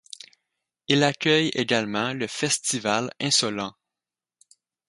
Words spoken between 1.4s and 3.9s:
également le Festival Insolents.